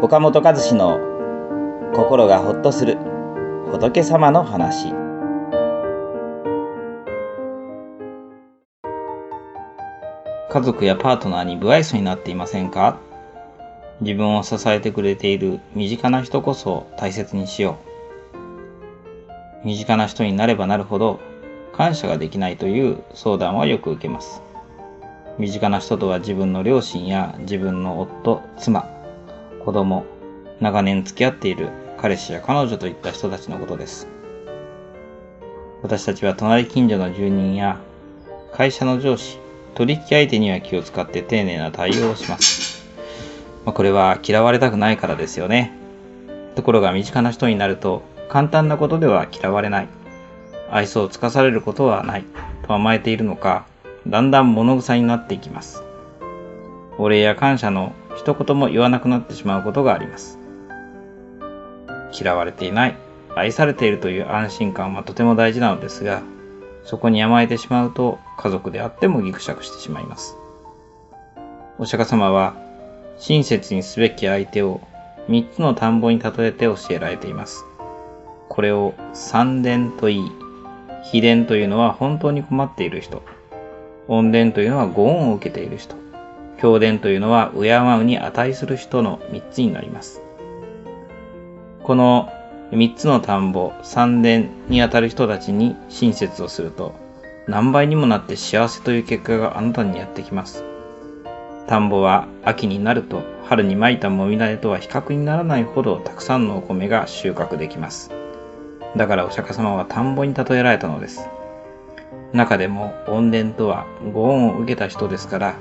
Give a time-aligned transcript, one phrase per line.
[0.00, 1.00] 岡本和志の
[1.92, 2.98] 心がほっとする
[3.72, 4.92] 仏様の話。
[10.50, 12.96] 家族やパートナーに不愛想になっていませんか？
[14.00, 17.76] 自分を支えてくれている身近な人こそ大切にしよ
[19.64, 19.66] う。
[19.66, 21.18] 身近な人になればなるほど
[21.72, 24.42] 感謝ができないという相談はよく受けます。
[25.38, 28.86] 身近な人とは自分の両親や自分の夫、妻、
[29.64, 30.04] 子供、
[30.60, 34.08] 長年付き合っている彼氏や彼女といった人たちのことです。
[35.82, 37.78] 私たちは隣近所の住人や
[38.52, 39.38] 会社の上司、
[39.74, 42.84] 取引相手には気を使って丁寧な対応をします。
[43.64, 45.72] まあ、これは嫌われたくないからですよね。
[46.56, 49.88] ところが身近な人になると簡単なことでは嫌われない。
[50.70, 52.24] 愛想をつかされることはない
[52.66, 53.66] と甘えているのか、
[54.06, 55.82] だんだん物臭になっていきます。
[56.98, 60.38] お礼や感謝の一言も言わなくなってしまうことがあります。
[62.12, 62.96] 嫌われていない、
[63.36, 66.22] 愛されているという安心感はとても大事なのですが、
[66.82, 70.36] そこに甘えてしまうと家族であってもギクシャクしてしまいます。
[71.78, 72.56] お釈迦様は
[73.18, 74.80] 親切にすべき相手を
[75.28, 77.64] 三つの田んぼに例えて教えられています。
[78.48, 80.32] これを三伝と言い、
[81.12, 83.22] 秘伝というのは本当に困っている人。
[84.08, 86.07] 恩伝というのはご恩を受けている人。
[86.58, 90.20] 教伝というのは敬うに値する人の三つになります。
[91.82, 92.30] この
[92.70, 96.94] 三つの田んぼ、三伝にあたる人たちに親切をすると、
[97.46, 100.64] 何倍にもなって幸せという結果があなたにやってきます。
[101.66, 108.10] 田んぼは秋になると春にまいたもみ種とは比較にならないほどたくさんのお米が収穫できます。
[108.96, 111.28] だからお釈迦様は田んぼに例えられたのです。
[112.32, 115.54] 中でも恩伝とはご恩を受けた人ですから、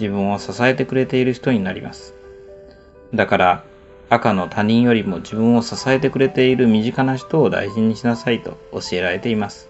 [0.00, 2.14] 自分を支えてくれている人になります。
[3.14, 3.64] だから
[4.10, 9.68] 赤の他人よりも自分を支えてくれている身近な人を大事にしなさいと教えられています。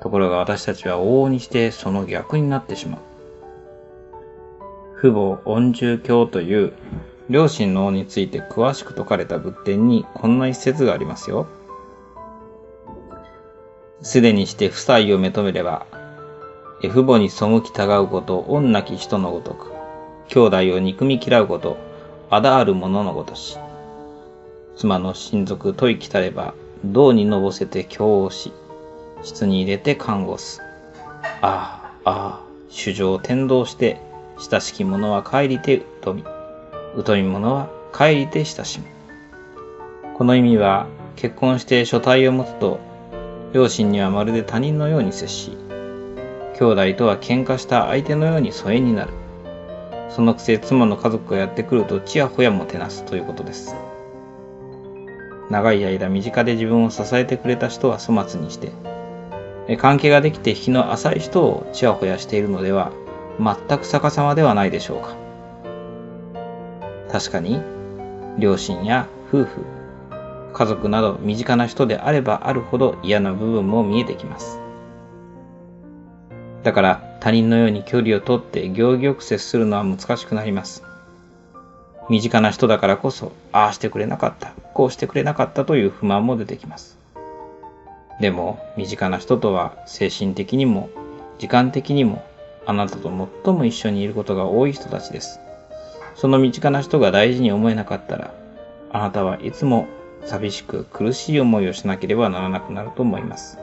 [0.00, 3.00] ところが私たちは往々にしてその逆になってしまう。
[5.00, 6.72] 父母恩重教という
[7.30, 11.46] 両親の王について詳しく説かれた仏典にこんな一節がありますよ。
[14.00, 15.86] すでにして夫妻を認めれば、
[16.82, 19.72] 父母に背きたがうこと、恩なき人のごとく、
[20.28, 21.76] 兄弟を憎み嫌うこと、
[22.30, 23.58] あだある者のごとし。
[24.76, 28.52] 妻の親族問い来たれば、銅にのぼせて供応し、
[29.22, 30.62] 室に入れて看護す。
[31.42, 34.00] ああ、ああ、主情転倒して、
[34.38, 36.22] 親しき者は帰りて疎み、
[37.04, 38.86] 疎み者は帰りて親しむ。
[40.16, 40.86] この意味は、
[41.16, 42.78] 結婚して所帯を持つと
[43.52, 45.56] 両親にはまるで他人のように接し、
[46.58, 49.12] 兄弟とは喧嘩した相手のように疎遠になる。
[50.08, 53.76] そのくせ妻の家族がやってくるとちやほやもてなすということです。
[55.50, 58.72] 長い間身近で自分を支えてくれた人は粗末にして、
[59.76, 62.90] 関係ができて日の浅い人をちやほやしているのでは
[63.38, 65.14] 全く逆さまではないでしょうか。
[67.12, 67.60] 確かに、
[68.36, 69.64] 両親や夫婦、
[70.54, 74.60] 家族など身近な人であればあるほど嫌な部分も見えてきます。
[76.62, 80.82] だから他人のように距離をとって行儀よく接するのは難しくなります。
[82.08, 86.96] 身近な人だからこそ、ああしてくれなかった、こうしてくれなかったという不満も出てきます。
[88.20, 90.88] でも、身近な人とは精神的にも、
[91.38, 92.24] 時間的にも、
[92.64, 93.10] あなたと
[93.44, 95.38] 最も一緒にいることが多い人たちです。
[96.14, 98.32] その身近な人が大事に思えなかったら、
[98.90, 99.86] あなたはいつも
[100.24, 103.58] 寂しく苦しい思いをしなければならなくなると思います。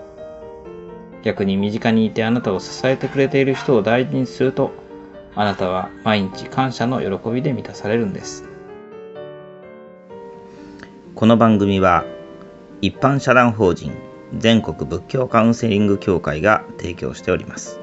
[1.25, 4.71] 逆に身近にいてあなたを支えてくれている人を大事にすると、
[5.33, 8.45] あなたは毎日感謝の喜びで満たされるんです。
[11.15, 12.05] この番組は、
[12.81, 13.91] 一般社団法人
[14.37, 17.79] 全国仏教カウンセリング協会が提供しております。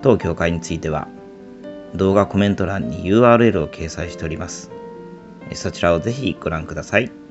[0.00, 1.08] 当協会については、
[1.94, 4.70] 動画コメント欄に URL を掲載しております。
[5.52, 7.21] そちらをぜひご覧ください。